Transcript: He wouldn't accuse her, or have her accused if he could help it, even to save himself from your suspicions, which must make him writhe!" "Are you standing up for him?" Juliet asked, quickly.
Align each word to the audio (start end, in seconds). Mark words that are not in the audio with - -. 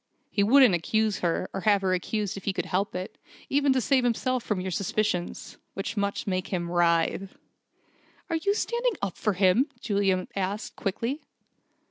He 0.31 0.41
wouldn't 0.41 0.73
accuse 0.73 1.19
her, 1.19 1.47
or 1.53 1.61
have 1.61 1.83
her 1.83 1.93
accused 1.93 2.35
if 2.35 2.45
he 2.45 2.53
could 2.53 2.65
help 2.65 2.95
it, 2.95 3.19
even 3.49 3.71
to 3.73 3.79
save 3.79 4.03
himself 4.03 4.43
from 4.43 4.59
your 4.59 4.71
suspicions, 4.71 5.59
which 5.75 5.95
must 5.95 6.25
make 6.25 6.47
him 6.47 6.71
writhe!" 6.71 7.37
"Are 8.27 8.37
you 8.37 8.55
standing 8.55 8.93
up 9.03 9.15
for 9.15 9.33
him?" 9.33 9.69
Juliet 9.79 10.29
asked, 10.35 10.75
quickly. 10.75 11.21